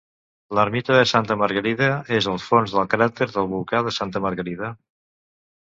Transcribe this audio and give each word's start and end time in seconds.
L'ermita 0.59 0.95
de 0.99 1.03
Santa 1.11 1.37
Margarida 1.41 1.89
és 2.21 2.29
al 2.33 2.41
fons 2.47 2.73
del 2.79 2.89
cràter 2.95 3.29
del 3.37 3.51
volcà 3.55 3.83
de 3.89 3.97
Santa 3.99 4.23
Margarida. 4.29 4.73